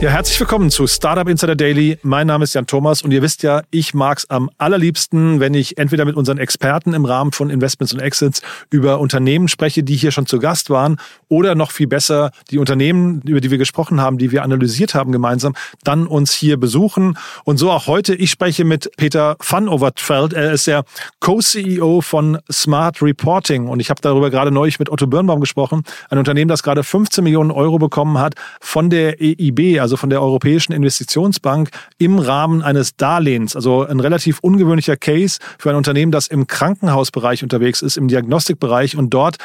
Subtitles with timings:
[0.00, 1.98] Ja, herzlich willkommen zu Startup Insider Daily.
[2.02, 5.54] Mein Name ist Jan Thomas und ihr wisst ja, ich mag es am allerliebsten, wenn
[5.54, 8.40] ich entweder mit unseren Experten im Rahmen von Investments und Exits
[8.70, 13.22] über Unternehmen spreche, die hier schon zu Gast waren oder noch viel besser die Unternehmen,
[13.22, 17.18] über die wir gesprochen haben, die wir analysiert haben gemeinsam, dann uns hier besuchen.
[17.42, 18.14] Und so auch heute.
[18.14, 20.32] Ich spreche mit Peter van Overtveld.
[20.32, 20.84] Er ist der
[21.18, 26.18] Co-CEO von Smart Reporting und ich habe darüber gerade neulich mit Otto Birnbaum gesprochen, ein
[26.18, 30.72] Unternehmen, das gerade 15 Millionen Euro bekommen hat von der EIB, also von der Europäischen
[30.72, 33.56] Investitionsbank, im Rahmen eines Darlehens.
[33.56, 38.96] Also ein relativ ungewöhnlicher Case für ein Unternehmen, das im Krankenhausbereich unterwegs ist, im Diagnostikbereich
[38.96, 39.38] und dort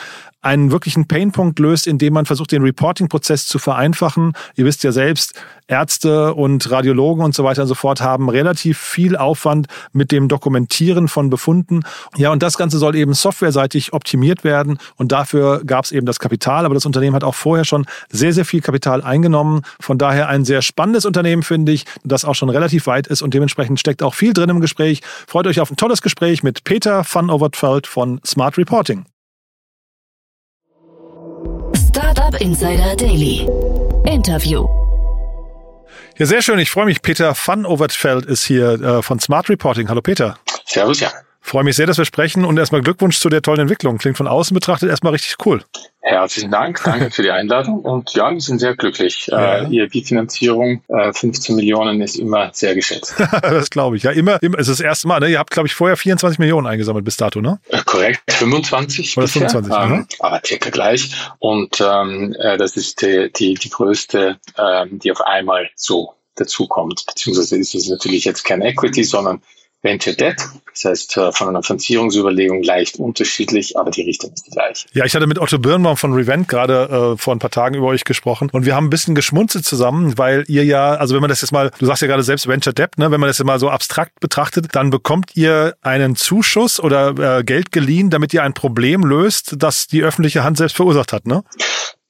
[0.44, 4.34] einen wirklichen Painpunkt löst, indem man versucht, den Reporting-Prozess zu vereinfachen.
[4.56, 5.34] Ihr wisst ja selbst,
[5.68, 10.28] Ärzte und Radiologen und so weiter und so fort haben relativ viel Aufwand mit dem
[10.28, 11.84] Dokumentieren von Befunden.
[12.17, 16.20] Ja, und das Ganze soll eben softwareseitig optimiert werden und dafür gab es eben das
[16.20, 16.66] Kapital.
[16.66, 19.62] Aber das Unternehmen hat auch vorher schon sehr, sehr viel Kapital eingenommen.
[19.80, 23.34] Von daher ein sehr spannendes Unternehmen, finde ich, das auch schon relativ weit ist und
[23.34, 25.02] dementsprechend steckt auch viel drin im Gespräch.
[25.28, 29.06] Freut euch auf ein tolles Gespräch mit Peter van Overtveld von Smart Reporting.
[31.89, 33.48] Startup Insider Daily.
[34.06, 34.67] Interview.
[36.17, 36.59] Ja, sehr schön.
[36.59, 37.02] Ich freue mich.
[37.02, 39.89] Peter van Overtveld ist hier äh, von Smart Reporting.
[39.89, 40.38] Hallo Peter.
[40.66, 41.11] Servus, ja.
[41.45, 43.97] Freue mich sehr, dass wir sprechen und erstmal Glückwunsch zu der tollen Entwicklung.
[43.97, 45.61] Klingt von außen betrachtet erstmal richtig cool.
[45.99, 49.27] Herzlichen Dank, danke für die Einladung und ja, wir sind sehr glücklich.
[49.27, 49.67] Ja.
[49.67, 53.16] Äh, ERP-Finanzierung, äh, 15 Millionen ist immer sehr geschätzt.
[53.41, 54.03] das glaube ich.
[54.03, 55.19] Ja, immer, immer, es ist das erste Mal.
[55.19, 55.30] Ne?
[55.30, 57.59] Ihr habt, glaube ich, vorher 24 Millionen eingesammelt bis dato, ne?
[57.67, 59.17] Äh, korrekt, 25.
[59.17, 60.08] Oder 25, ähm, mhm.
[60.19, 61.11] aber circa gleich.
[61.39, 67.03] Und ähm, äh, das ist die, die, die größte, ähm, die auf einmal so dazukommt.
[67.05, 69.41] Beziehungsweise ist es natürlich jetzt kein Equity, sondern
[69.84, 70.38] Venture Debt.
[70.72, 74.88] Das heißt, äh, von einer Finanzierungsüberlegung leicht unterschiedlich, aber die Richtung ist die gleiche.
[74.94, 77.88] Ja, ich hatte mit Otto Birnbaum von Revent gerade äh, vor ein paar Tagen über
[77.88, 81.30] euch gesprochen und wir haben ein bisschen geschmunzelt zusammen, weil ihr ja, also wenn man
[81.30, 83.45] das jetzt mal, du sagst ja gerade selbst Venture Debt, ne, wenn man das jetzt
[83.45, 88.42] mal so abstrakt betrachtet, dann bekommt ihr einen Zuschuss oder äh, Geld geliehen, damit ihr
[88.42, 91.44] ein Problem löst, das die öffentliche Hand selbst verursacht hat, ne?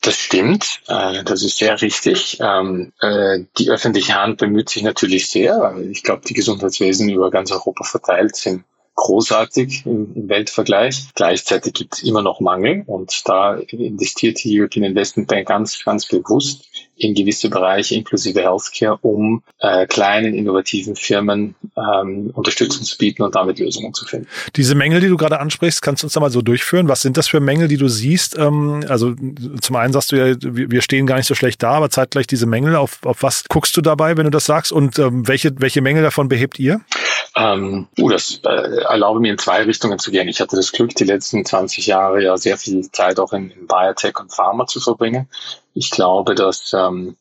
[0.04, 2.38] Das stimmt, äh, das ist sehr richtig.
[2.42, 5.78] Ähm, äh, die öffentliche Hand bemüht sich natürlich sehr.
[5.90, 8.66] Ich glaube, die Gesundheitswesen über ganz Europa verteilt sind
[8.96, 11.14] großartig im, im Weltvergleich.
[11.16, 16.06] Gleichzeitig gibt es immer noch Mangel und da investiert die European Investment Bank ganz, ganz
[16.08, 23.24] bewusst in gewisse Bereiche inklusive Healthcare, um äh, kleinen, innovativen Firmen ähm, Unterstützung zu bieten
[23.24, 24.28] und damit Lösungen zu finden.
[24.56, 26.88] Diese Mängel, die du gerade ansprichst, kannst du uns da mal so durchführen?
[26.88, 28.38] Was sind das für Mängel, die du siehst?
[28.38, 29.16] Ähm, also
[29.60, 32.46] zum einen sagst du ja, wir stehen gar nicht so schlecht da, aber zeitgleich diese
[32.46, 32.76] Mängel.
[32.76, 34.72] Auf, auf was guckst du dabei, wenn du das sagst?
[34.72, 36.82] Und ähm, welche, welche Mängel davon behebt ihr?
[37.36, 40.28] Ähm, uh, das äh, erlaube mir in zwei Richtungen zu gehen.
[40.28, 43.66] Ich hatte das Glück, die letzten 20 Jahre ja sehr viel Zeit auch in, in
[43.66, 45.28] Biotech und Pharma zu verbringen.
[45.74, 47.18] Ich glaube, dass ähm,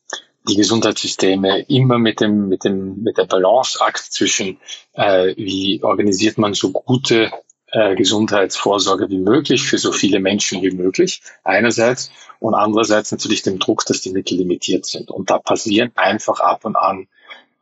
[0.47, 4.59] die Gesundheitssysteme immer mit dem mit dem mit der Balanceakt zwischen
[4.93, 7.31] äh, wie organisiert man so gute
[7.71, 13.59] äh, Gesundheitsvorsorge wie möglich für so viele Menschen wie möglich einerseits und andererseits natürlich dem
[13.59, 17.07] Druck, dass die Mittel limitiert sind und da passieren einfach ab und an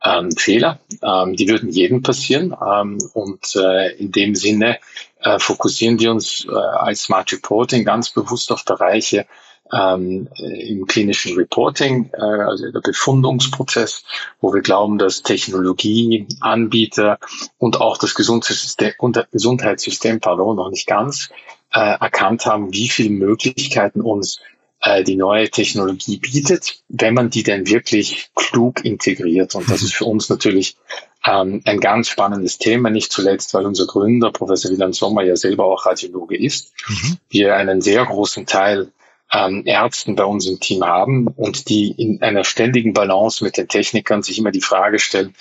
[0.04, 0.80] ähm, Fehler.
[1.02, 2.54] Ähm, die würden jedem passieren.
[2.66, 4.78] Ähm, und äh, in dem Sinne
[5.20, 9.26] äh, fokussieren wir uns äh, als Smart Reporting ganz bewusst auf Bereiche
[9.72, 14.04] ähm, im klinischen Reporting, äh, also der Befundungsprozess,
[14.40, 17.18] wo wir glauben, dass Technologie, Anbieter
[17.58, 18.92] und auch das Gesundheitssystem,
[19.30, 21.30] Gesundheitssystem pardon, noch nicht ganz
[21.72, 24.40] äh, erkannt haben, wie viele Möglichkeiten uns
[24.82, 29.54] äh, die neue Technologie bietet, wenn man die denn wirklich klug integriert.
[29.54, 30.76] Und das ist für uns natürlich
[31.24, 35.66] ähm, ein ganz spannendes Thema, nicht zuletzt, weil unser Gründer, Professor Wieland Sommer, ja selber
[35.66, 36.72] auch Radiologe ist.
[36.88, 37.16] Mhm.
[37.30, 38.92] Wir einen sehr großen Teil
[39.32, 43.68] ähm, Ärzten bei uns im Team haben und die in einer ständigen Balance mit den
[43.68, 45.34] Technikern sich immer die Frage stellen,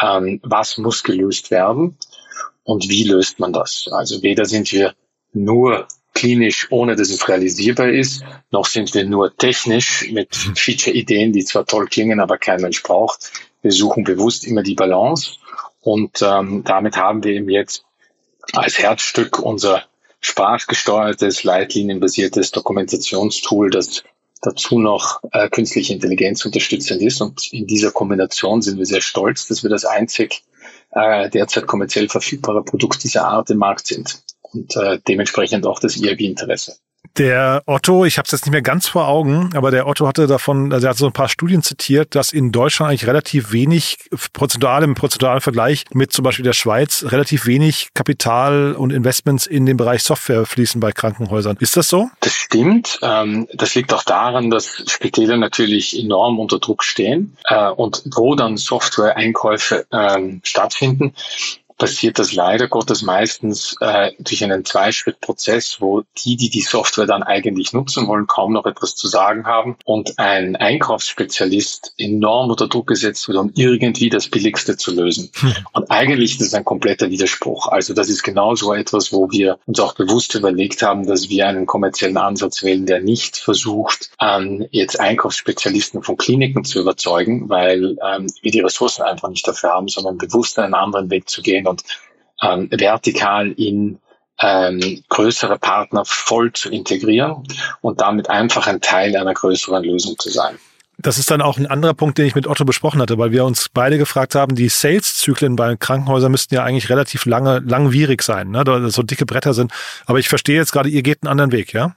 [0.00, 1.96] ähm, was muss gelöst werden
[2.64, 3.88] und wie löst man das?
[3.92, 4.94] Also weder sind wir
[5.32, 11.44] nur klinisch, ohne dass es realisierbar ist, noch sind wir nur technisch mit Feature-Ideen, die
[11.44, 13.32] zwar toll klingen, aber kein Mensch braucht.
[13.62, 15.32] Wir suchen bewusst immer die Balance
[15.80, 17.84] und ähm, damit haben wir eben jetzt
[18.52, 19.84] als Herzstück unser
[20.24, 24.04] sprachgesteuertes, leitlinienbasiertes Dokumentationstool, das
[24.40, 27.20] dazu noch äh, künstliche Intelligenz unterstützend ist.
[27.20, 30.42] Und in dieser Kombination sind wir sehr stolz, dass wir das einzig
[30.92, 36.00] äh, derzeit kommerziell verfügbare Produkt dieser Art im Markt sind und äh, dementsprechend auch das
[36.00, 36.76] ERB-Interesse.
[37.16, 40.26] Der Otto, ich habe es jetzt nicht mehr ganz vor Augen, aber der Otto hatte
[40.26, 43.98] davon, also er hat so ein paar Studien zitiert, dass in Deutschland eigentlich relativ wenig
[44.32, 49.64] prozentual im prozentualen Vergleich mit zum Beispiel der Schweiz relativ wenig Kapital und Investments in
[49.64, 51.56] den Bereich Software fließen bei Krankenhäusern.
[51.60, 52.10] Ist das so?
[52.18, 52.98] Das stimmt.
[53.02, 58.34] Ähm, das liegt auch daran, dass Spitäler natürlich enorm unter Druck stehen äh, und wo
[58.34, 61.14] dann Software-Einkäufe ähm, stattfinden,
[61.76, 67.22] passiert das leider Gottes meistens äh, durch einen Zweischrittprozess, wo die, die die Software dann
[67.22, 72.86] eigentlich nutzen wollen, kaum noch etwas zu sagen haben und ein Einkaufsspezialist enorm unter Druck
[72.86, 75.30] gesetzt wird, um irgendwie das Billigste zu lösen.
[75.34, 75.54] Hm.
[75.72, 77.68] Und eigentlich ist das ein kompletter Widerspruch.
[77.68, 81.48] Also das ist genau so etwas, wo wir uns auch bewusst überlegt haben, dass wir
[81.48, 87.96] einen kommerziellen Ansatz wählen, der nicht versucht, ähm, jetzt Einkaufsspezialisten von Kliniken zu überzeugen, weil
[88.06, 91.63] ähm, wir die Ressourcen einfach nicht dafür haben, sondern bewusst einen anderen Weg zu gehen
[91.66, 91.82] und
[92.42, 93.98] ähm, vertikal in
[94.40, 97.44] ähm, größere Partner voll zu integrieren
[97.80, 100.58] und damit einfach ein Teil einer größeren Lösung zu sein.
[100.98, 103.44] Das ist dann auch ein anderer Punkt, den ich mit Otto besprochen hatte, weil wir
[103.44, 108.50] uns beide gefragt haben, die Sales-Zyklen bei Krankenhäusern müssten ja eigentlich relativ lange, langwierig sein,
[108.50, 108.62] ne?
[108.64, 109.72] da so dicke Bretter sind.
[110.06, 111.96] Aber ich verstehe jetzt gerade, ihr geht einen anderen Weg, ja?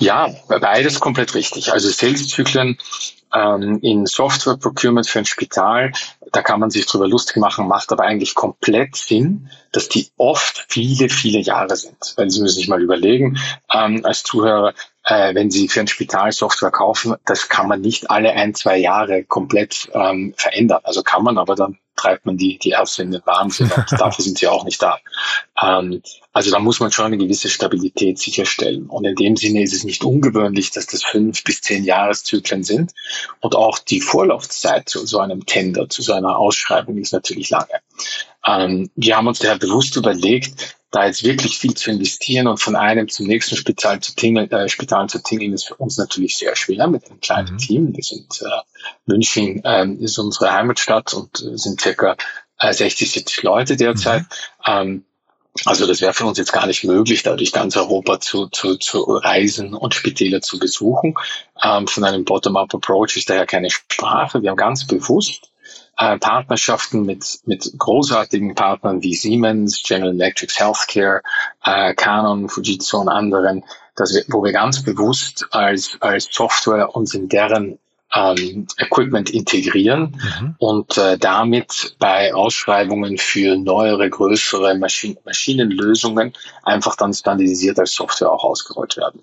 [0.00, 1.72] Ja, beides komplett richtig.
[1.72, 2.78] Also Sales-Zyklen
[3.34, 5.92] ähm, in Software Procurement für ein Spital,
[6.32, 10.64] da kann man sich drüber lustig machen, macht aber eigentlich komplett Sinn, dass die oft
[10.68, 12.14] viele, viele Jahre sind.
[12.16, 13.38] Weil Sie müssen sich mal überlegen,
[13.72, 14.72] ähm, als Zuhörer,
[15.10, 18.78] äh, wenn Sie für ein Spital Software kaufen, das kann man nicht alle ein, zwei
[18.78, 20.80] Jahre komplett ähm, verändern.
[20.84, 24.38] Also kann man, aber dann treibt man die, die Ärzte in den Wahnsinn dafür sind
[24.38, 24.98] sie auch nicht da.
[25.60, 26.00] Ähm,
[26.32, 28.86] also da muss man schon eine gewisse Stabilität sicherstellen.
[28.86, 32.92] Und in dem Sinne ist es nicht ungewöhnlich, dass das fünf bis zehn Jahreszyklen sind.
[33.40, 37.80] Und auch die Vorlaufzeit zu so einem Tender, zu so einer Ausschreibung ist natürlich lange.
[38.46, 42.74] Ähm, wir haben uns daher bewusst überlegt, da jetzt wirklich viel zu investieren und von
[42.74, 46.56] einem zum nächsten Spital zu tingeln, äh, Spital zu tingeln, ist für uns natürlich sehr
[46.56, 47.58] schwer mit einem kleinen mhm.
[47.58, 47.96] Team.
[47.96, 48.60] Wir sind äh,
[49.06, 52.16] München äh, ist unsere Heimatstadt und äh, sind circa
[52.58, 54.22] äh, 60, 70 Leute derzeit.
[54.22, 54.26] Mhm.
[54.66, 55.04] Ähm,
[55.64, 58.76] also das wäre für uns jetzt gar nicht möglich, da durch ganz Europa zu, zu,
[58.76, 61.14] zu reisen und Spitäler zu besuchen.
[61.62, 64.42] Ähm, von einem Bottom-up-Approach ist daher keine Sprache.
[64.42, 65.50] Wir haben ganz bewusst
[66.00, 71.20] äh, Partnerschaften mit, mit großartigen Partnern wie Siemens, General Electric Healthcare,
[71.64, 73.64] äh, Canon, Fujitsu und anderen,
[73.96, 77.78] dass wir, wo wir ganz bewusst als, als Software uns in deren
[78.14, 80.54] ähm, Equipment integrieren mhm.
[80.58, 86.32] und äh, damit bei Ausschreibungen für neuere, größere Maschinen, Maschinenlösungen
[86.62, 89.22] einfach dann standardisiert als Software auch ausgerollt werden.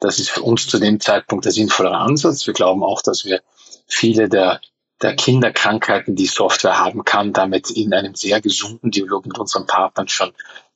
[0.00, 2.46] Das ist für uns zu dem Zeitpunkt der sinnvollere Ansatz.
[2.48, 3.40] Wir glauben auch, dass wir
[3.86, 4.60] viele der
[5.02, 10.08] der Kinderkrankheiten, die Software haben kann, damit in einem sehr gesunden Dialog mit unseren Partnern
[10.08, 10.32] schon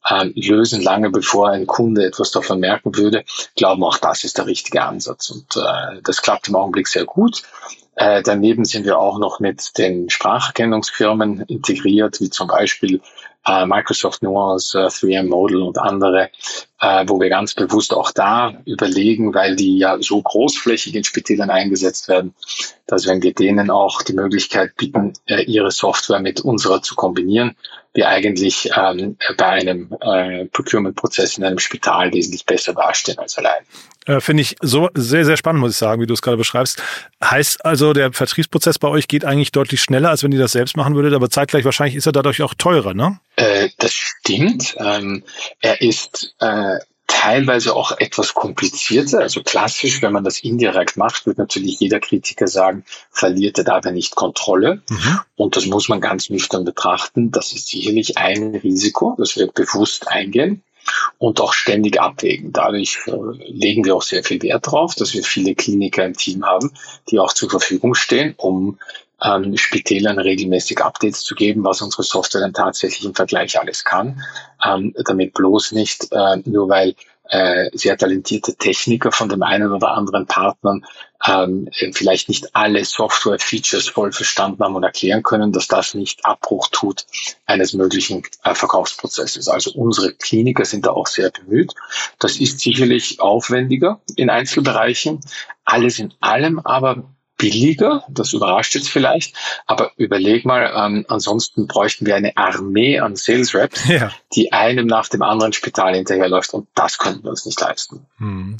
[0.08, 3.24] ähm, lösen, lange bevor ein Kunde etwas davon merken würde,
[3.56, 5.30] glauben auch, das ist der richtige Ansatz.
[5.30, 7.42] Und äh, das klappt im Augenblick sehr gut.
[7.96, 13.00] Äh, daneben sind wir auch noch mit den Spracherkennungsfirmen integriert, wie zum Beispiel
[13.46, 16.30] äh, Microsoft Nuance, äh, 3M Model und andere,
[16.80, 21.50] äh, wo wir ganz bewusst auch da überlegen, weil die ja so großflächig in Spitälern
[21.50, 22.34] eingesetzt werden,
[22.86, 27.56] dass wenn wir denen auch die Möglichkeit bieten, äh, ihre Software mit unserer zu kombinieren,
[27.92, 33.64] wir eigentlich ähm, bei einem äh, Procurement-Prozess in einem Spital wesentlich besser dastehen als allein.
[34.06, 36.82] Äh, Finde ich so sehr, sehr spannend, muss ich sagen, wie du es gerade beschreibst.
[37.22, 40.76] Heißt also, der Vertriebsprozess bei euch geht eigentlich deutlich schneller, als wenn ihr das selbst
[40.76, 43.20] machen würdet, aber zeitgleich wahrscheinlich ist er dadurch auch teurer, ne?
[43.36, 44.74] Äh, das stimmt.
[44.78, 45.22] Ähm,
[45.60, 49.18] er ist äh, teilweise auch etwas komplizierter.
[49.18, 53.90] Also klassisch, wenn man das indirekt macht, wird natürlich jeder Kritiker sagen, verliert er dabei
[53.90, 54.82] nicht Kontrolle.
[54.88, 55.20] Mhm.
[55.36, 57.30] Und das muss man ganz nüchtern betrachten.
[57.30, 60.62] Das ist sicherlich ein Risiko, das wir bewusst eingehen
[61.18, 62.52] und auch ständig abwägen.
[62.52, 63.12] Dadurch äh,
[63.46, 66.72] legen wir auch sehr viel Wert darauf, dass wir viele Kliniker im Team haben,
[67.10, 68.78] die auch zur Verfügung stehen, um
[69.22, 74.22] ähm, Spitälern regelmäßig Updates zu geben, was unsere Software dann tatsächlich im Vergleich alles kann,
[74.64, 76.94] ähm, damit bloß nicht äh, nur weil
[77.30, 80.84] äh, sehr talentierte Techniker von dem einen oder anderen Partnern
[81.26, 86.68] ähm, vielleicht nicht alle Software-Features voll verstanden haben und erklären können, dass das nicht Abbruch
[86.68, 87.06] tut
[87.46, 89.48] eines möglichen äh, Verkaufsprozesses.
[89.48, 91.74] Also unsere Kliniker sind da auch sehr bemüht.
[92.18, 95.20] Das ist sicherlich aufwendiger in Einzelbereichen.
[95.64, 97.04] Alles in allem aber
[97.40, 99.34] billiger, das überrascht jetzt vielleicht,
[99.66, 104.12] aber überleg mal, ähm, ansonsten bräuchten wir eine Armee an Sales Reps, ja.
[104.34, 108.06] die einem nach dem anderen Spital hinterherläuft und das könnten wir uns nicht leisten.
[108.18, 108.58] Hm.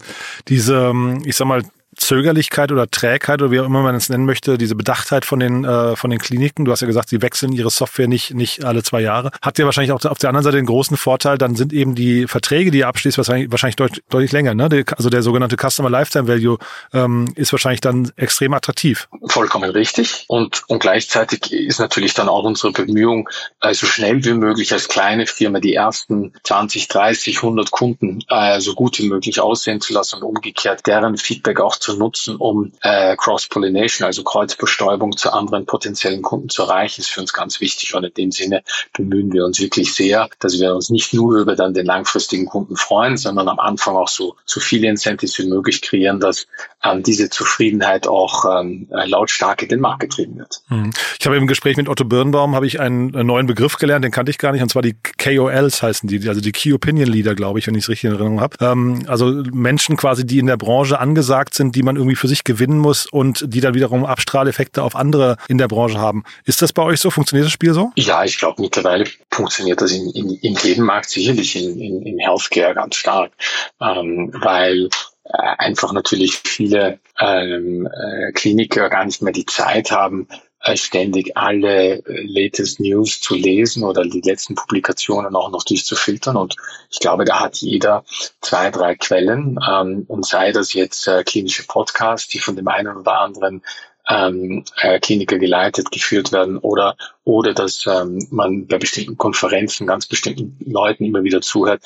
[0.49, 1.63] Diese, ähm, ich sag mal,
[2.01, 5.65] Zögerlichkeit oder Trägheit oder wie auch immer man es nennen möchte, diese Bedachtheit von den,
[5.65, 6.65] äh, von den Kliniken.
[6.65, 9.31] Du hast ja gesagt, sie wechseln ihre Software nicht, nicht alle zwei Jahre.
[9.43, 12.27] Hat ja wahrscheinlich auch auf der anderen Seite den großen Vorteil, dann sind eben die
[12.27, 14.55] Verträge, die ihr abschließt, wahrscheinlich, wahrscheinlich deutlich, deutlich länger.
[14.55, 14.85] Ne?
[14.97, 16.59] Also der sogenannte Customer Lifetime Value
[16.93, 19.09] ähm, ist wahrscheinlich dann extrem attraktiv.
[19.27, 20.25] Vollkommen richtig.
[20.29, 23.29] Und, und gleichzeitig ist natürlich dann auch unsere Bemühung,
[23.61, 28.61] äh, so schnell wie möglich als kleine Firma die ersten 20, 30, 100 Kunden äh,
[28.61, 32.73] so gut wie möglich aussehen zu lassen und umgekehrt deren Feedback auch zu nutzen, um
[32.83, 37.95] äh, Cross-Pollination, also Kreuzbestäubung zu anderen potenziellen Kunden zu erreichen, ist für uns ganz wichtig.
[37.95, 41.57] Und in dem Sinne bemühen wir uns wirklich sehr, dass wir uns nicht nur über
[41.57, 45.83] dann den langfristigen Kunden freuen, sondern am Anfang auch so, so viele Incentives wie möglich
[45.83, 46.47] kreieren, dass
[46.85, 50.63] ähm, diese Zufriedenheit auch ähm, lautstark in den Markt getrieben wird.
[50.69, 50.91] Hm.
[51.19, 54.31] Ich habe im Gespräch mit Otto Birnbaum habe ich einen neuen Begriff gelernt, den kannte
[54.31, 57.59] ich gar nicht, und zwar die KOLs heißen die, also die Key Opinion Leader, glaube
[57.59, 58.57] ich, wenn ich es richtig in Erinnerung habe.
[58.61, 62.45] Ähm, also Menschen quasi, die in der Branche angesagt sind, die man irgendwie für sich
[62.45, 66.25] gewinnen muss und die dann wiederum Abstrahleffekte auf andere in der Branche haben.
[66.45, 67.11] Ist das bei euch so?
[67.11, 67.91] Funktioniert das Spiel so?
[67.97, 72.19] Ja, ich glaube mittlerweile funktioniert das in, in, in jedem Markt sicherlich in, in, in
[72.19, 73.33] Healthcare ganz stark,
[73.81, 74.89] ähm, weil
[75.25, 80.27] äh, einfach natürlich viele ähm, äh, Kliniker gar nicht mehr die Zeit haben,
[80.75, 86.37] ständig alle äh, latest News zu lesen oder die letzten Publikationen auch noch durchzufiltern.
[86.37, 86.57] Und
[86.91, 88.05] ich glaube, da hat jeder
[88.41, 89.59] zwei, drei Quellen.
[89.69, 93.63] Ähm, und sei das jetzt äh, klinische Podcasts, die von dem einen oder anderen
[94.09, 100.07] ähm, äh, Kliniker geleitet, geführt werden oder oder dass ähm, man bei bestimmten Konferenzen ganz
[100.07, 101.83] bestimmten Leuten immer wieder zuhört.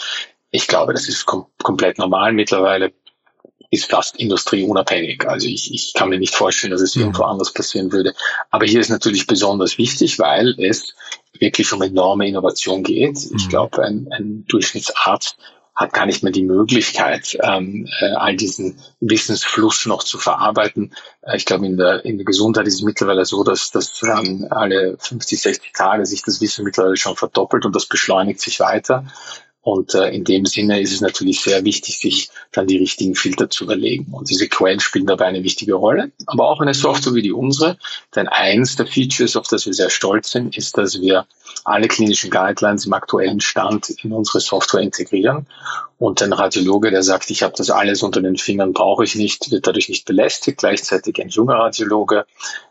[0.51, 2.93] Ich glaube, das ist kom komplett normal mittlerweile
[3.75, 5.27] ist fast industrieunabhängig.
[5.29, 7.03] Also ich, ich kann mir nicht vorstellen, dass es mhm.
[7.03, 8.15] irgendwo anders passieren würde.
[8.51, 10.95] Aber hier ist natürlich besonders wichtig, weil es
[11.39, 13.19] wirklich um enorme Innovation geht.
[13.19, 13.49] Ich mhm.
[13.49, 15.37] glaube, ein, ein Durchschnittsarzt
[15.75, 20.95] hat gar nicht mehr die Möglichkeit, ähm, äh, all diesen Wissensfluss noch zu verarbeiten.
[21.23, 24.47] Äh, ich glaube, in der, in der Gesundheit ist es mittlerweile so, dass, dass ähm,
[24.51, 29.05] alle 50, 60 Tage sich das Wissen mittlerweile schon verdoppelt und das beschleunigt sich weiter.
[29.65, 33.49] Und äh, in dem Sinne ist es natürlich sehr wichtig, sich dann die richtigen Filter
[33.49, 34.13] zu überlegen.
[34.13, 37.79] Und diese Quellen spielen dabei eine wichtige Rolle, aber auch eine Software wie die unsere.
[38.15, 41.27] Denn eins der Features, auf das wir sehr stolz sind, ist, dass wir
[41.65, 45.47] alle klinischen Guidelines im aktuellen Stand in unsere Software integrieren.
[45.99, 49.51] Und ein Radiologe, der sagt, ich habe das alles unter den Fingern, brauche ich nicht,
[49.51, 50.59] wird dadurch nicht belästigt.
[50.59, 52.27] Gleichzeitig ein junger Radiologe,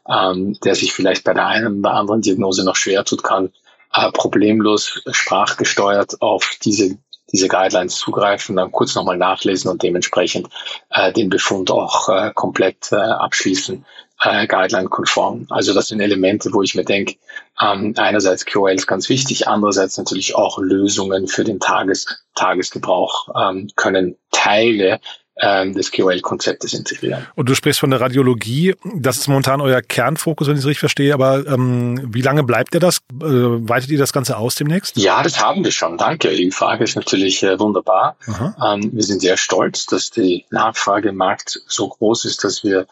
[0.08, 3.52] ähm, der sich vielleicht bei der einen oder anderen Diagnose noch schwer tut, kann
[3.94, 6.98] äh, problemlos sprachgesteuert auf diese
[7.34, 10.48] diese Guidelines zugreifen, dann kurz nochmal nachlesen und dementsprechend
[10.92, 13.84] äh, den Befund auch äh, komplett äh, abschließen,
[14.24, 15.48] äh, guideline-konform.
[15.50, 17.16] Also das sind Elemente, wo ich mir denke,
[17.60, 24.16] ähm, einerseits ist ganz wichtig, andererseits natürlich auch Lösungen für den Tages Tagesgebrauch ähm, können
[24.32, 25.00] Teile
[25.40, 27.26] ähm, des QL-Konzeptes integrieren.
[27.36, 28.76] Und du sprichst von der Radiologie.
[28.96, 31.14] Das ist momentan euer Kernfokus, wenn ich es richtig verstehe.
[31.14, 32.98] Aber ähm, wie lange bleibt ihr das?
[32.98, 34.98] Äh, weitet ihr das Ganze aus demnächst?
[34.98, 35.98] Ja, das haben wir schon.
[35.98, 36.30] Danke.
[36.30, 38.16] Die Frage ist natürlich äh, wunderbar.
[38.28, 42.86] Ähm, wir sind sehr stolz, dass die Nachfrage im Markt so groß ist, dass wir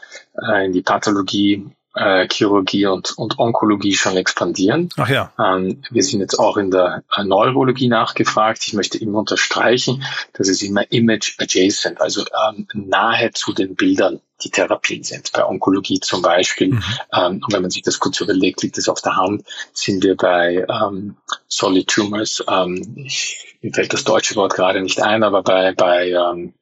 [0.51, 4.89] äh, in die Pathologie äh, Chirurgie und, und Onkologie schon expandieren.
[4.97, 5.31] Ach ja.
[5.39, 8.65] Ähm, wir sind jetzt auch in der äh, Neurologie nachgefragt.
[8.65, 14.21] Ich möchte immer unterstreichen, dass es immer image adjacent, also ähm, nahe zu den Bildern
[14.43, 15.31] die Therapien sind.
[15.33, 16.83] Bei Onkologie zum Beispiel, mhm.
[17.13, 19.43] ähm, und wenn man sich das kurz überlegt, liegt es auf der Hand,
[19.73, 21.17] sind wir bei ähm,
[21.47, 26.09] Solid Tumors, ähm, ich, mir fällt das deutsche Wort gerade nicht ein, aber bei, bei
[26.09, 26.53] ähm,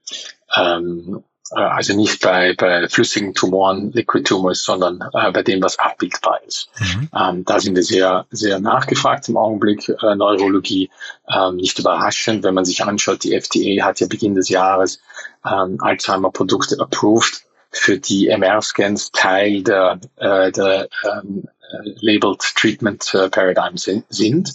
[0.55, 5.79] ähm, äh, also nicht bei, bei flüssigen Tumoren, Liquid Tumors, sondern äh, bei dem, was
[5.79, 6.69] abbildbar ist.
[6.79, 7.09] Mhm.
[7.17, 10.89] Ähm, da sind wir sehr, sehr nachgefragt im Augenblick, äh, Neurologie.
[11.27, 15.01] Ähm, nicht überraschend, wenn man sich anschaut, die FDA hat ja Beginn des Jahres
[15.45, 23.29] ähm, Alzheimer-Produkte approved, für die MR-Scans Teil der, äh, der ähm, äh, Labeled Treatment äh,
[23.29, 24.53] Paradigm sind.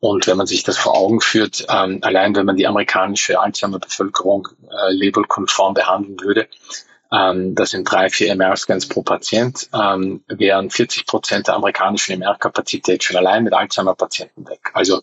[0.00, 4.48] Und wenn man sich das vor Augen führt, ähm, allein wenn man die amerikanische Alzheimer-Bevölkerung
[4.70, 6.48] äh, labelkonform behandeln würde,
[7.10, 13.02] ähm, das sind drei, vier MR-Scans pro Patient, ähm, wären 40 Prozent der amerikanischen MR-Kapazität
[13.02, 14.70] schon allein mit Alzheimer-Patienten weg.
[14.74, 15.02] Also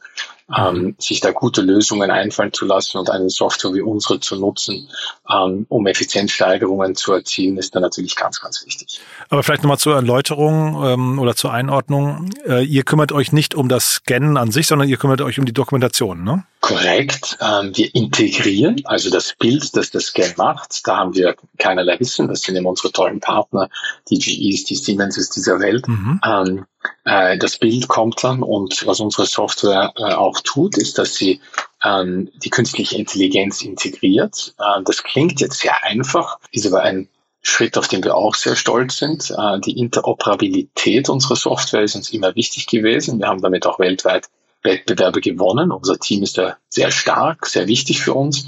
[0.55, 4.89] ähm, sich da gute Lösungen einfallen zu lassen und eine Software wie unsere zu nutzen,
[5.29, 8.99] ähm, um Effizienzsteigerungen zu erzielen, ist da natürlich ganz, ganz wichtig.
[9.29, 12.29] Aber vielleicht nochmal zur Erläuterung ähm, oder zur Einordnung.
[12.45, 15.45] Äh, ihr kümmert euch nicht um das Scannen an sich, sondern ihr kümmert euch um
[15.45, 16.43] die Dokumentation, ne?
[16.61, 17.37] Korrekt.
[17.41, 20.87] Ähm, wir integrieren also das Bild, das der Scan macht.
[20.87, 22.27] Da haben wir keinerlei Wissen.
[22.27, 23.69] Das sind eben unsere tollen Partner,
[24.09, 25.87] die GEs, die Siemenses dieser Welt.
[25.87, 26.21] Mhm.
[26.25, 26.75] Ähm, äh,
[27.05, 31.39] das Bild kommt dann und was unsere Software äh, auch tut, ist, dass sie
[31.83, 34.55] ähm, die künstliche Intelligenz integriert.
[34.57, 37.07] Äh, das klingt jetzt sehr einfach, ist aber ein
[37.41, 39.29] Schritt, auf den wir auch sehr stolz sind.
[39.29, 43.19] Äh, die Interoperabilität unserer Software ist uns immer wichtig gewesen.
[43.19, 44.27] Wir haben damit auch weltweit
[44.63, 45.71] Wettbewerbe gewonnen.
[45.71, 48.47] Unser Team ist da sehr stark, sehr wichtig für uns,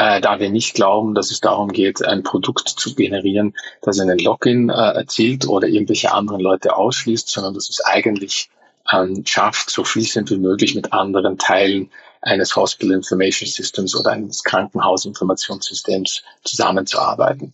[0.00, 4.18] äh, da wir nicht glauben, dass es darum geht, ein Produkt zu generieren, das einen
[4.18, 8.48] Login äh, erzielt oder irgendwelche anderen Leute ausschließt, sondern dass es eigentlich
[8.90, 11.90] ähm, schafft, so fließend wie möglich mit anderen Teilen
[12.22, 17.52] eines Hospital Information Systems oder eines Krankenhausinformationssystems zusammenzuarbeiten.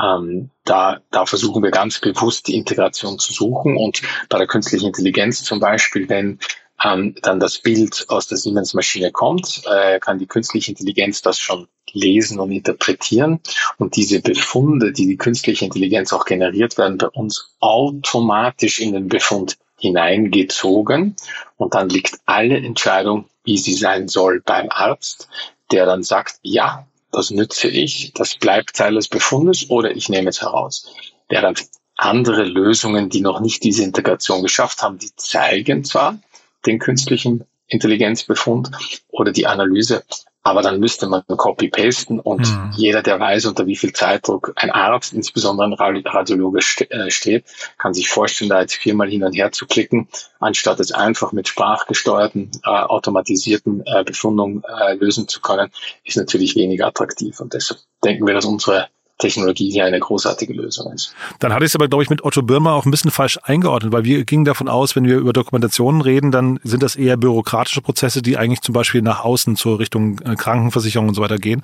[0.00, 4.86] Ähm, da, da versuchen wir ganz bewusst die Integration zu suchen und bei der künstlichen
[4.86, 6.38] Intelligenz zum Beispiel, wenn
[6.84, 11.66] ähm, dann das Bild aus der Siemens-Maschine kommt, äh, kann die künstliche Intelligenz das schon
[11.94, 13.40] lesen und interpretieren
[13.78, 19.08] und diese Befunde, die die künstliche Intelligenz auch generiert, werden bei uns automatisch in den
[19.08, 21.16] Befund hineingezogen
[21.56, 25.28] und dann liegt alle Entscheidung, wie sie sein soll, beim Arzt,
[25.70, 30.30] der dann sagt, ja, das nütze ich, das bleibt Teil des Befundes oder ich nehme
[30.30, 30.92] es heraus.
[31.28, 31.66] Während
[31.96, 36.18] andere Lösungen, die noch nicht diese Integration geschafft haben, die zeigen zwar
[36.66, 38.70] den künstlichen Intelligenzbefund
[39.08, 40.04] oder die Analyse,
[40.42, 42.70] aber dann müsste man copy-pasten und mhm.
[42.76, 47.44] jeder, der weiß, unter wie viel Zeitdruck ein Arzt, insbesondere ein Radiologe äh, steht,
[47.76, 50.08] kann sich vorstellen, da jetzt viermal hin und her zu klicken,
[50.40, 55.70] anstatt es einfach mit sprachgesteuerten, äh, automatisierten äh, Befundungen äh, lösen zu können,
[56.04, 57.40] ist natürlich weniger attraktiv.
[57.40, 61.12] Und deshalb denken wir, dass unsere Technologie hier eine großartige Lösung ist.
[61.40, 63.92] Dann hatte ich es aber, glaube ich, mit Otto Birmer auch ein bisschen falsch eingeordnet,
[63.92, 67.82] weil wir gingen davon aus, wenn wir über Dokumentationen reden, dann sind das eher bürokratische
[67.82, 71.62] Prozesse, die eigentlich zum Beispiel nach außen zur Richtung äh, Krankenversicherung und so weiter gehen.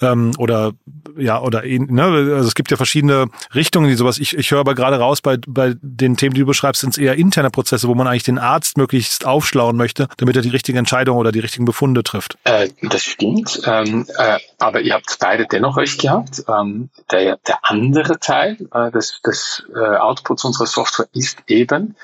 [0.00, 0.72] Ähm, oder
[1.16, 4.18] ja, oder ne, also es gibt ja verschiedene Richtungen, die sowas.
[4.18, 6.98] Ich, ich höre aber gerade raus, bei, bei den Themen, die du beschreibst, sind es
[6.98, 10.78] eher interne Prozesse, wo man eigentlich den Arzt möglichst aufschlauen möchte, damit er die richtige
[10.78, 12.36] Entscheidung oder die richtigen Befunde trifft.
[12.44, 13.62] Äh, das stimmt.
[13.64, 16.44] Ähm, äh, aber ihr habt beide dennoch recht gehabt.
[16.48, 21.96] Ähm, der, der andere Teil äh, des, des äh, Outputs unserer Software ist eben,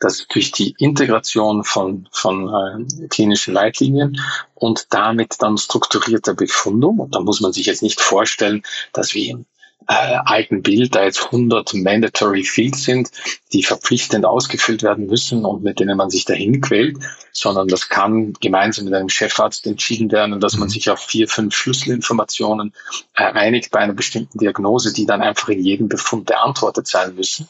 [0.00, 4.20] dass durch die Integration von, von äh, klinischen Leitlinien
[4.54, 9.44] und damit dann strukturierter Befundung, und da muss man sich jetzt nicht vorstellen, dass wir
[9.88, 13.10] äh, alten Bild da jetzt 100 Mandatory Fields sind,
[13.52, 16.98] die verpflichtend ausgefüllt werden müssen und mit denen man sich dahin quält,
[17.32, 20.72] sondern das kann gemeinsam mit einem Chefarzt entschieden werden, dass man mhm.
[20.72, 22.72] sich auf vier, fünf Schlüsselinformationen
[23.14, 27.48] äh, einigt bei einer bestimmten Diagnose, die dann einfach in jedem Befund beantwortet sein müssen,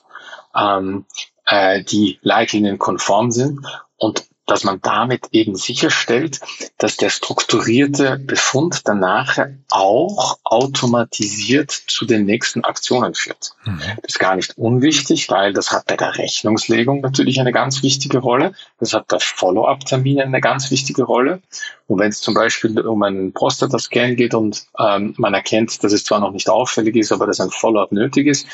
[0.57, 1.05] ähm,
[1.47, 3.61] äh, die Leitlinien konform sind.
[3.97, 6.41] Und dass man damit eben sicherstellt,
[6.79, 9.39] dass der strukturierte Befund danach
[9.71, 13.53] auch automatisiert zu den nächsten Aktionen führt.
[13.65, 13.81] Mhm.
[14.03, 18.19] Das ist gar nicht unwichtig, weil das hat bei der Rechnungslegung natürlich eine ganz wichtige
[18.19, 18.53] Rolle.
[18.79, 21.41] Das hat bei Follow-up-Terminen eine ganz wichtige Rolle.
[21.87, 26.05] Und wenn es zum Beispiel um einen Prostata-Scan geht und ähm, man erkennt, dass es
[26.05, 28.47] zwar noch nicht auffällig ist, aber dass ein Follow-up nötig ist,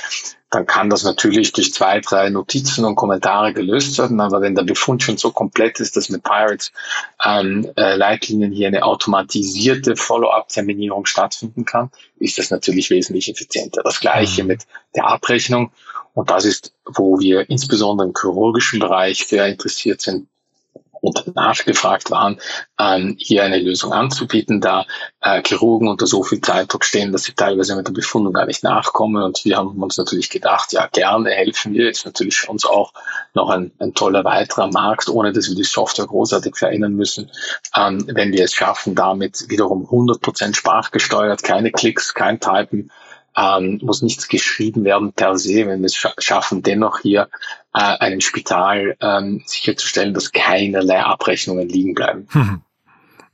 [0.51, 4.21] dann kann das natürlich durch zwei, drei Notizen und Kommentare gelöst werden.
[4.21, 6.73] Aber wenn der Befund schon so komplett ist, dass mit Pirates
[7.25, 13.83] ähm, äh, Leitlinien hier eine automatisierte Follow-up-Terminierung stattfinden kann, ist das natürlich wesentlich effizienter.
[13.85, 14.49] Das gleiche mhm.
[14.49, 15.71] mit der Abrechnung.
[16.15, 20.27] Und das ist, wo wir insbesondere im chirurgischen Bereich sehr interessiert sind,
[21.01, 22.39] und nachgefragt waren,
[22.79, 24.87] ähm, hier eine Lösung anzubieten, da
[25.21, 28.63] äh, Chirurgen unter so viel Zeitdruck stehen, dass sie teilweise mit der Befundung gar nicht
[28.63, 29.23] nachkommen.
[29.23, 31.91] Und wir haben uns natürlich gedacht, ja, gerne helfen wir.
[31.91, 32.93] Ist natürlich für uns auch
[33.35, 37.31] noch ein, ein toller weiterer Markt, ohne dass wir die Software großartig verändern müssen,
[37.77, 42.91] ähm, wenn wir es schaffen, damit wiederum 100% sprachgesteuert, keine Klicks, kein Typen,
[43.37, 47.29] ähm, muss nichts geschrieben werden per se, wenn wir es schaffen, dennoch hier
[47.75, 52.27] äh, einem Spital ähm, sicherzustellen, dass keinerlei Abrechnungen liegen bleiben.
[52.31, 52.63] Hm.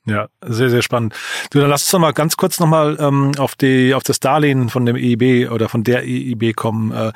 [0.08, 1.14] Ja, sehr, sehr spannend.
[1.50, 4.20] Du, dann lass uns noch mal ganz kurz noch mal ähm, auf die auf das
[4.20, 7.12] Darlehen von dem EIB oder von der EIB kommen, äh,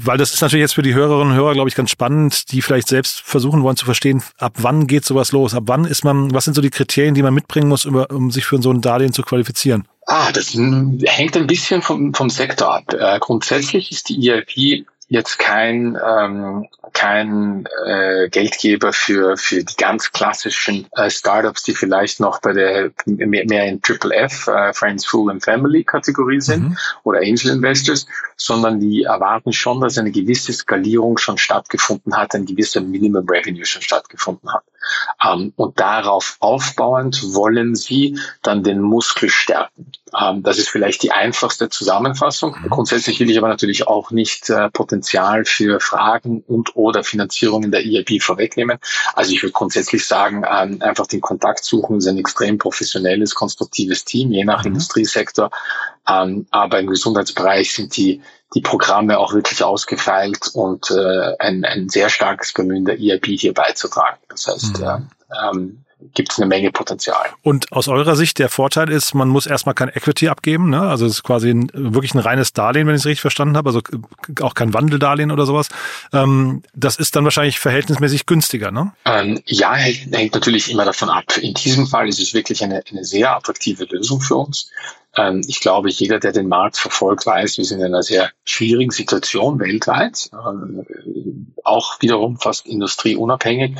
[0.00, 2.62] weil das ist natürlich jetzt für die Hörerinnen und Hörer, glaube ich, ganz spannend, die
[2.62, 6.32] vielleicht selbst versuchen wollen zu verstehen, ab wann geht sowas los, ab wann ist man,
[6.32, 8.80] was sind so die Kriterien, die man mitbringen muss, um, um sich für so ein
[8.80, 9.88] Darlehen zu qualifizieren?
[10.06, 12.92] Ah, das hängt ein bisschen vom, vom Sektor ab.
[12.92, 20.10] Äh, grundsätzlich ist die EIP jetzt kein, ähm, kein äh, Geldgeber für, für die ganz
[20.12, 25.04] klassischen äh, Startups, die vielleicht noch bei der mehr, mehr in Triple F, äh, Friends,
[25.04, 26.78] Fool and Family Kategorie sind mhm.
[27.02, 32.46] oder Angel Investors, sondern die erwarten schon, dass eine gewisse Skalierung schon stattgefunden hat, ein
[32.46, 34.64] gewisser Minimum Revenue schon stattgefunden hat.
[35.24, 39.92] Ähm, und darauf aufbauend wollen sie dann den Muskel stärken.
[40.18, 42.56] Ähm, das ist vielleicht die einfachste Zusammenfassung.
[42.62, 42.70] Mhm.
[42.70, 47.70] Grundsätzlich will ich aber natürlich auch nicht äh, Potenzial für Fragen und oder Finanzierung in
[47.70, 48.78] der EIB vorwegnehmen.
[49.14, 54.04] Also ich würde grundsätzlich sagen, ähm, einfach den Kontakt suchen, ist ein extrem professionelles, konstruktives
[54.04, 54.68] Team, je nach mhm.
[54.68, 55.50] Industriesektor.
[56.08, 58.20] Ähm, aber im Gesundheitsbereich sind die
[58.54, 63.52] die Programme auch wirklich ausgefeilt und äh, ein, ein sehr starkes Bemühen der EIB hier
[63.52, 64.18] beizutragen.
[64.28, 64.84] Das heißt, mhm.
[64.84, 67.26] äh, ähm, gibt es eine Menge Potenzial.
[67.42, 70.80] Und aus eurer Sicht der Vorteil ist, man muss erstmal kein Equity abgeben, ne?
[70.82, 73.70] Also es ist quasi ein, wirklich ein reines Darlehen, wenn ich es richtig verstanden habe,
[73.70, 73.80] also
[74.40, 75.68] auch kein Wandeldarlehen oder sowas.
[76.12, 78.92] Ähm, das ist dann wahrscheinlich verhältnismäßig günstiger, ne?
[79.04, 81.36] Ähm, ja, hängt, hängt natürlich immer davon ab.
[81.38, 84.70] In diesem Fall ist es wirklich eine, eine sehr attraktive Lösung für uns.
[85.16, 88.90] Ähm, ich glaube, jeder, der den Markt verfolgt, weiß, wir sind in einer sehr schwierigen
[88.90, 93.76] Situation weltweit, äh, auch wiederum fast industrieunabhängig,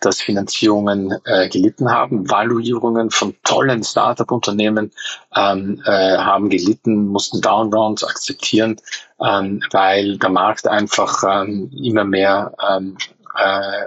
[0.00, 4.92] dass Finanzierungen äh, gelitten haben, Valuierungen von tollen Startup-Unternehmen
[5.36, 8.76] ähm, äh, haben gelitten, mussten Downrounds akzeptieren,
[9.20, 12.96] ähm, weil der Markt einfach ähm, immer mehr ähm,
[13.36, 13.86] äh,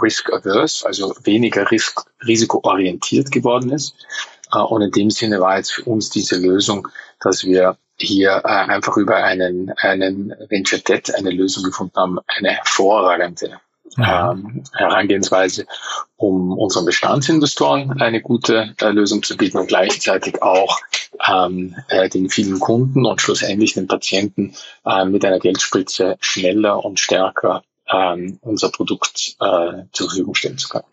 [0.00, 3.94] risk-averse, also weniger risk risikoorientiert geworden ist.
[4.52, 6.88] Äh, und in dem Sinne war jetzt für uns diese Lösung,
[7.20, 12.50] dass wir hier äh, einfach über einen, einen Venture Debt eine Lösung gefunden haben, eine
[12.50, 13.60] hervorragende
[13.98, 15.66] ähm, Herangehensweise,
[16.16, 20.80] um unseren Bestandsinvestoren eine gute äh, Lösung zu bieten und gleichzeitig auch
[21.28, 24.54] ähm, äh, den vielen Kunden und schlussendlich den Patienten
[24.86, 30.68] äh, mit einer Geldspritze schneller und stärker ähm, unser Produkt äh, zur Verfügung stellen zu
[30.68, 30.84] können.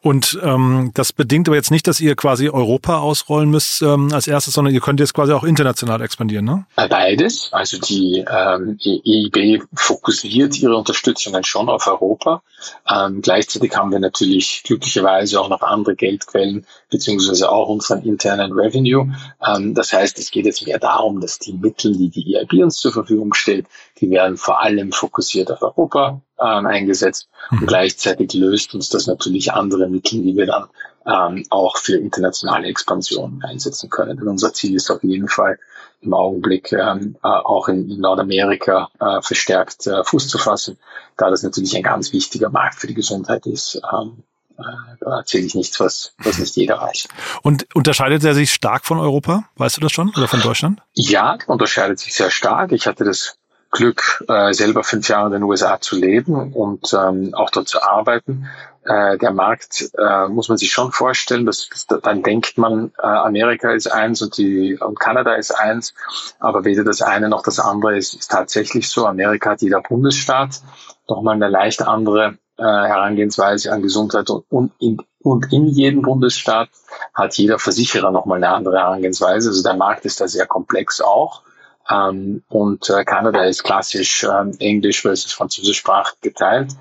[0.00, 4.26] Und ähm, das bedingt aber jetzt nicht, dass ihr quasi Europa ausrollen müsst ähm, als
[4.26, 6.66] erstes, sondern ihr könnt jetzt quasi auch international expandieren, ne?
[6.76, 7.48] Äh, beides.
[7.52, 12.42] Also die ähm, EIB fokussiert ihre Unterstützungen schon auf Europa.
[12.88, 19.12] Ähm, gleichzeitig haben wir natürlich glücklicherweise auch noch andere Geldquellen beziehungsweise auch unseren internen Revenue.
[19.46, 22.76] Ähm, das heißt, es geht jetzt mehr darum, dass die Mittel, die die EIB uns
[22.76, 23.66] zur Verfügung stellt,
[24.00, 27.28] die werden vor allem fokussiert auf Europa ähm, eingesetzt.
[27.50, 27.60] Mhm.
[27.60, 30.66] Und gleichzeitig löst uns das natürlich andere Mittel, die wir dann
[31.06, 34.16] ähm, auch für internationale Expansion einsetzen können.
[34.16, 35.58] Denn unser Ziel ist auf jeden Fall
[36.00, 40.78] im Augenblick ähm, äh, auch in, in Nordamerika äh, verstärkt äh, Fuß zu fassen,
[41.16, 43.80] da das natürlich ein ganz wichtiger Markt für die Gesundheit ist.
[43.92, 44.24] Ähm,
[44.58, 44.62] äh,
[45.00, 47.08] da erzähle ich nichts, was, was nicht jeder weiß.
[47.42, 49.44] Und unterscheidet er sich stark von Europa?
[49.56, 50.10] Weißt du das schon?
[50.10, 50.80] Oder von Deutschland?
[50.94, 52.72] Ja, unterscheidet sich sehr stark.
[52.72, 53.38] Ich hatte das
[53.72, 57.82] Glück, äh, selber fünf Jahre in den USA zu leben und ähm, auch dort zu
[57.82, 58.46] arbeiten.
[58.84, 63.06] Äh, der Markt äh, muss man sich schon vorstellen, dass, dass dann denkt man, äh,
[63.06, 65.94] Amerika ist eins und die und Kanada ist eins,
[66.38, 69.06] aber weder das eine noch das andere ist, ist tatsächlich so.
[69.06, 70.60] Amerika hat jeder Bundesstaat
[71.08, 76.68] nochmal eine leicht andere äh, Herangehensweise an Gesundheit und, und in, und in jedem Bundesstaat
[77.14, 79.48] hat jeder Versicherer nochmal eine andere Herangehensweise.
[79.48, 81.42] Also der Markt ist da sehr komplex auch.
[81.90, 86.72] Ähm, und äh, Kanada ist klassisch ähm, Englisch versus Französischsprachig geteilt,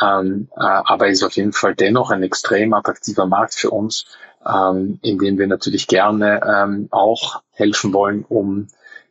[0.00, 4.06] ähm, äh, aber ist auf jeden Fall dennoch ein extrem attraktiver Markt für uns,
[4.46, 8.68] ähm, in dem wir natürlich gerne ähm, auch helfen wollen, um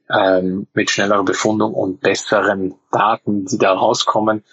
[0.09, 4.43] ähm, mit schnellerer Befundung und besseren Daten, die da rauskommen,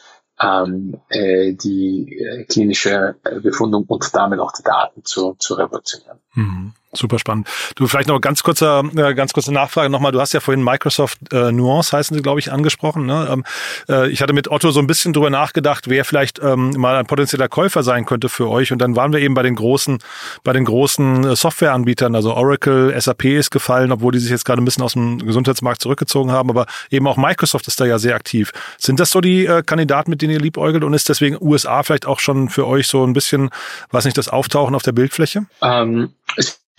[0.40, 6.18] ähm, äh, die äh, klinische äh, Befundung und damit auch die Daten zu, zu revolutionieren.
[6.34, 6.72] Mhm.
[6.96, 7.48] Super spannend.
[7.74, 10.12] Du vielleicht noch ganz kurzer, äh, ganz kurze Nachfrage nochmal.
[10.12, 13.06] Du hast ja vorhin Microsoft äh, Nuance heißen sie, glaube ich, angesprochen.
[13.06, 13.28] Ne?
[13.30, 13.44] Ähm,
[13.88, 17.06] äh, ich hatte mit Otto so ein bisschen drüber nachgedacht, wer vielleicht ähm, mal ein
[17.06, 18.72] potenzieller Käufer sein könnte für euch.
[18.72, 19.98] Und dann waren wir eben bei den großen,
[20.44, 22.14] bei den großen äh, Softwareanbietern.
[22.14, 25.80] Also Oracle, SAP ist gefallen, obwohl die sich jetzt gerade ein bisschen aus dem Gesundheitsmarkt
[25.80, 26.50] zurückgezogen haben.
[26.50, 28.52] Aber eben auch Microsoft ist da ja sehr aktiv.
[28.78, 30.84] Sind das so die äh, Kandidaten, mit denen ihr liebäugelt?
[30.84, 33.50] Und ist deswegen USA vielleicht auch schon für euch so ein bisschen,
[33.90, 35.46] was nicht, das Auftauchen auf der Bildfläche?
[35.62, 36.10] Ähm,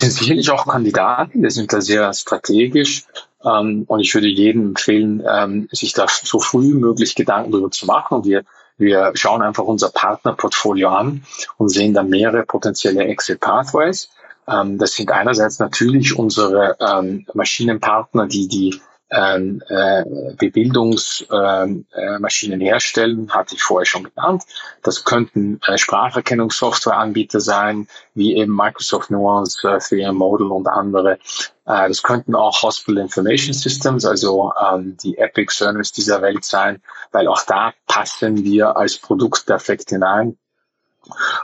[0.00, 3.06] sind sicherlich auch Kandidaten, wir sind da sehr strategisch
[3.44, 7.86] ähm, und ich würde jedem empfehlen, ähm, sich da so früh möglich Gedanken darüber zu
[7.86, 8.18] machen.
[8.18, 8.44] Und wir,
[8.76, 11.24] wir schauen einfach unser Partnerportfolio an
[11.56, 14.10] und sehen da mehrere potenzielle Exit Pathways.
[14.48, 20.04] Ähm, das sind einerseits natürlich unsere ähm, Maschinenpartner, die die ähm, äh,
[20.36, 24.44] Bebildungsmaschinen ähm, äh, herstellen, hatte ich vorher schon genannt.
[24.82, 31.18] Das könnten äh, Spracherkennungssoftwareanbieter sein, wie eben Microsoft Nuance, 3M Model und andere.
[31.64, 37.26] Das könnten auch Hospital Information Systems, also ähm, die Epic Service dieser Welt sein, weil
[37.26, 40.38] auch da passen wir als Produkt perfekt hinein.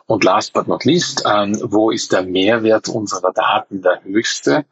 [0.07, 4.65] Und last but not least, ähm, wo ist der Mehrwert unserer Daten der höchste?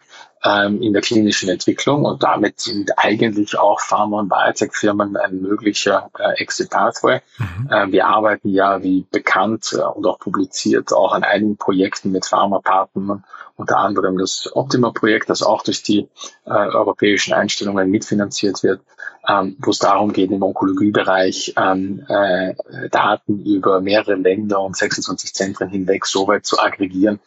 [0.45, 6.11] Ähm, in der klinischen Entwicklung und damit sind eigentlich auch Pharma- und Biotech-Firmen ein möglicher
[6.19, 7.21] äh, Exit Pathway.
[7.39, 7.69] Mhm.
[7.71, 12.27] Äh, wir arbeiten ja, wie bekannt äh, und auch publiziert, auch an einigen Projekten mit
[12.27, 13.25] Pharmapartnern,
[13.61, 16.09] unter anderem das Optima-Projekt, das auch durch die
[16.47, 18.81] äh, europäischen Einstellungen mitfinanziert wird,
[19.29, 22.55] ähm, wo es darum geht, im Onkologiebereich ähm, äh,
[22.91, 27.21] Daten über mehrere Länder und 26 Zentren hinweg so weit zu aggregieren,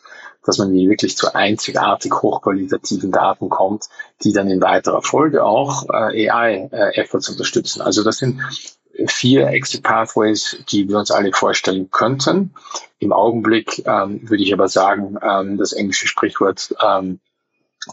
[0.45, 3.85] dass man wirklich zu einzigartig hochqualitativen Daten kommt,
[4.23, 7.81] die dann in weiterer Folge auch äh, AI-Efforts äh, unterstützen.
[7.81, 8.41] Also das sind
[9.07, 12.53] vier Exit Pathways, die wir uns alle vorstellen könnten.
[12.99, 17.19] Im Augenblick ähm, würde ich aber sagen, ähm, das englische Sprichwort ähm,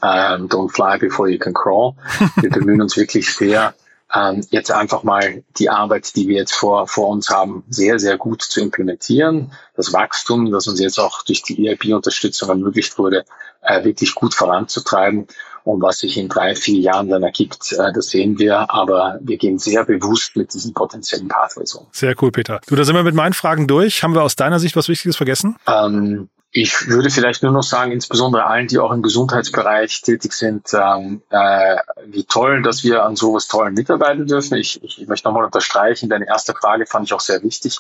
[0.03, 1.95] ähm, Don't fly before you can crawl.
[2.37, 3.75] Wir bemühen uns wirklich sehr,
[4.15, 8.17] ähm, jetzt einfach mal die Arbeit, die wir jetzt vor, vor uns haben, sehr, sehr
[8.17, 9.53] gut zu implementieren.
[9.77, 13.25] Das Wachstum, das uns jetzt auch durch die EIP-Unterstützung ermöglicht wurde,
[13.63, 15.27] äh, wirklich gut voranzutreiben.
[15.65, 18.71] Und was sich in drei, vier Jahren dann ergibt, äh, das sehen wir.
[18.71, 21.87] Aber wir gehen sehr bewusst mit diesen potenziellen Pathways um.
[21.93, 22.61] Sehr cool, Peter.
[22.67, 24.03] Du, da sind wir mit meinen Fragen durch.
[24.03, 25.57] Haben wir aus deiner Sicht was Wichtiges vergessen?
[25.67, 30.67] Ähm, ich würde vielleicht nur noch sagen, insbesondere allen, die auch im Gesundheitsbereich tätig sind,
[30.75, 34.57] ähm, äh, wie toll, dass wir an sowas Tollen mitarbeiten dürfen.
[34.57, 37.79] Ich, ich möchte nochmal unterstreichen, deine erste Frage fand ich auch sehr wichtig.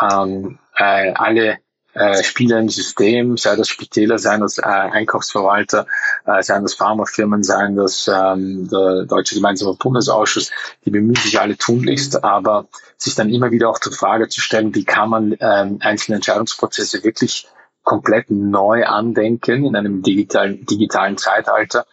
[0.00, 1.58] Ähm, äh, alle
[1.94, 5.86] äh, Spieler im System, sei das Spitäler, seien das äh, Einkaufsverwalter,
[6.26, 10.50] äh, seien das Pharmafirmen, seien das ähm, der Deutsche Gemeinsame Bundesausschuss,
[10.84, 14.74] die bemühen sich alle tunlichst, aber sich dann immer wieder auch zur Frage zu stellen,
[14.74, 17.48] wie kann man ähm, einzelne Entscheidungsprozesse wirklich
[17.82, 21.86] komplett neu andenken in einem digitalen, digitalen Zeitalter.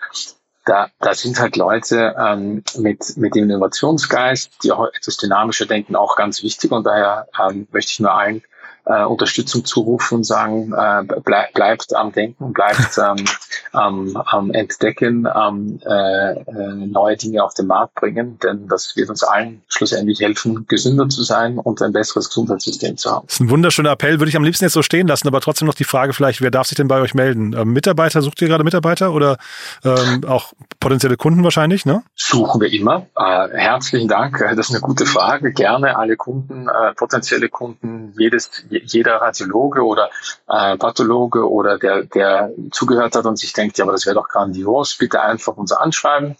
[0.66, 5.96] Da, da sind halt Leute ähm, mit, mit dem Innovationsgeist, die auch etwas dynamischer denken,
[5.96, 6.72] auch ganz wichtig.
[6.72, 8.44] Und daher ähm, möchte ich nur allen
[8.88, 13.26] äh, Unterstützung zurufen und sagen, äh, bleib, bleibt am Denken, bleibt ähm,
[13.74, 19.10] am, am Entdecken, am äh, äh, neue Dinge auf den Markt bringen, denn das wird
[19.10, 23.28] uns allen schlussendlich helfen, gesünder zu sein und ein besseres Gesundheitssystem zu haben.
[23.28, 25.68] Das ist ein wunderschöner Appell, würde ich am liebsten jetzt so stehen lassen, aber trotzdem
[25.68, 27.54] noch die Frage vielleicht, wer darf sich denn bei euch melden?
[27.54, 29.38] Ähm, Mitarbeiter, sucht ihr gerade Mitarbeiter oder
[29.84, 32.04] ähm, auch potenzielle Kunden wahrscheinlich, ne?
[32.16, 33.08] Suchen wir immer.
[33.16, 35.52] Äh, herzlichen Dank, das ist eine gute Frage.
[35.52, 38.50] Gerne alle Kunden, äh, potenzielle Kunden, jedes,
[38.84, 40.10] jeder Radiologe oder
[40.48, 44.28] äh, Pathologe oder der, der zugehört hat und sich denkt, ja, aber das wäre doch
[44.30, 46.36] grandios, bitte einfach uns anschreiben.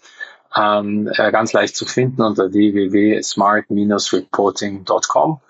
[0.56, 5.40] Ähm, äh, ganz leicht zu finden unter www.smart-reporting.com.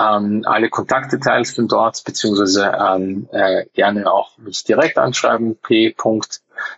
[0.00, 5.94] Ähm, alle Kontaktdetails sind dort, beziehungsweise ähm, äh, gerne auch mich direkt anschreiben, p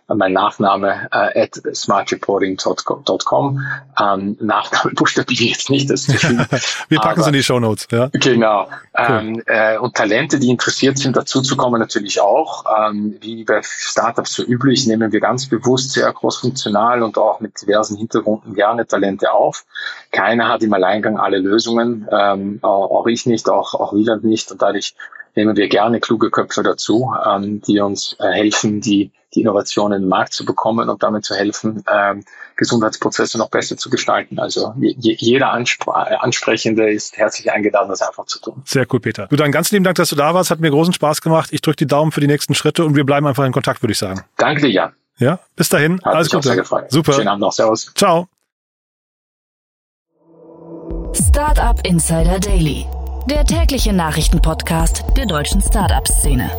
[0.07, 3.61] mein Nachname äh, at smartreporting.com.
[3.99, 6.37] Ähm, Nachname buchstabiere jetzt nicht, das ist viel.
[6.89, 7.87] Wir packen es in die Show Notes.
[7.91, 8.09] Ja.
[8.13, 8.67] Genau.
[8.97, 9.05] Cool.
[9.07, 12.65] Ähm, äh, und Talente, die interessiert sind, dazu zu kommen natürlich auch.
[12.87, 17.61] Ähm, wie bei Startups so üblich, nehmen wir ganz bewusst sehr großfunktional und auch mit
[17.61, 19.65] diversen Hintergründen gerne Talente auf.
[20.11, 24.51] Keiner hat im Alleingang alle Lösungen, ähm, auch ich nicht, auch, auch Wieland nicht.
[24.51, 24.95] Und dadurch
[25.35, 30.03] nehmen wir gerne kluge Köpfe dazu, ähm, die uns äh, helfen, die, die Innovationen in
[30.03, 32.23] den Markt zu bekommen und damit zu helfen, ähm,
[32.55, 34.39] Gesundheitsprozesse noch besser zu gestalten.
[34.39, 35.91] Also je, jeder Anspr
[36.21, 38.61] Ansprechende ist herzlich eingeladen, das einfach zu tun.
[38.65, 39.27] Sehr cool, Peter.
[39.27, 40.51] Du dann ganz lieben Dank, dass du da warst.
[40.51, 41.49] Hat mir großen Spaß gemacht.
[41.51, 43.91] Ich drücke die Daumen für die nächsten Schritte und wir bleiben einfach in Kontakt, würde
[43.91, 44.23] ich sagen.
[44.37, 44.93] Danke dir, Jan.
[45.17, 46.01] Ja, bis dahin.
[46.03, 46.63] Hat Alles Gute.
[46.89, 47.13] Super.
[47.13, 47.51] Schönen Abend noch.
[47.51, 47.91] Servus.
[47.95, 48.27] Ciao.
[51.13, 52.87] Startup Insider Daily
[53.29, 56.51] der tägliche Nachrichtenpodcast der deutschen Startup-Szene.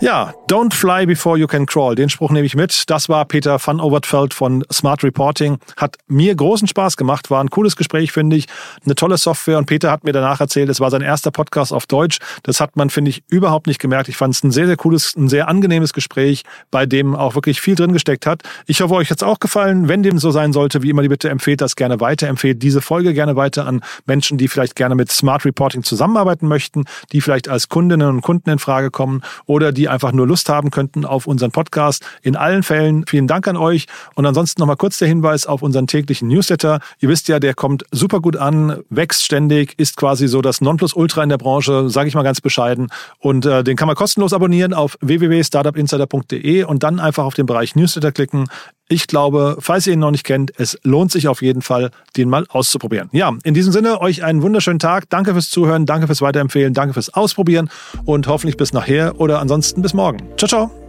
[0.00, 1.96] Ja, don't fly before you can crawl.
[1.96, 2.88] Den Spruch nehme ich mit.
[2.88, 5.58] Das war Peter van Overtveld von Smart Reporting.
[5.76, 7.32] Hat mir großen Spaß gemacht.
[7.32, 8.46] War ein cooles Gespräch, finde ich.
[8.84, 9.58] Eine tolle Software.
[9.58, 12.18] Und Peter hat mir danach erzählt, es war sein erster Podcast auf Deutsch.
[12.44, 14.08] Das hat man, finde ich, überhaupt nicht gemerkt.
[14.08, 17.60] Ich fand es ein sehr, sehr cooles, ein sehr angenehmes Gespräch, bei dem auch wirklich
[17.60, 18.42] viel drin gesteckt hat.
[18.66, 19.88] Ich hoffe, euch hat es auch gefallen.
[19.88, 22.28] Wenn dem so sein sollte, wie immer, die Bitte empfehlt das gerne weiter.
[22.28, 26.84] Empfehlt diese Folge gerne weiter an Menschen, die vielleicht gerne mit Smart Reporting zusammenarbeiten möchten,
[27.10, 31.04] die vielleicht als Kundinnen und Kunden in Frage kommen oder einfach nur Lust haben könnten
[31.04, 32.04] auf unseren Podcast.
[32.22, 33.86] In allen Fällen vielen Dank an euch.
[34.14, 36.80] Und ansonsten nochmal kurz der Hinweis auf unseren täglichen Newsletter.
[37.00, 41.22] Ihr wisst ja, der kommt super gut an, wächst ständig, ist quasi so das Nonplusultra
[41.22, 42.88] in der Branche, sage ich mal ganz bescheiden.
[43.18, 47.74] Und äh, den kann man kostenlos abonnieren auf www.startupinsider.de und dann einfach auf den Bereich
[47.74, 48.48] Newsletter klicken.
[48.88, 52.30] Ich glaube, falls ihr ihn noch nicht kennt, es lohnt sich auf jeden Fall, den
[52.30, 53.10] mal auszuprobieren.
[53.12, 55.10] Ja, in diesem Sinne, euch einen wunderschönen Tag.
[55.10, 57.68] Danke fürs Zuhören, danke fürs Weiterempfehlen, danke fürs Ausprobieren
[58.06, 60.18] und hoffentlich bis nachher oder ansonsten bis morgen.
[60.38, 60.87] Ciao, ciao.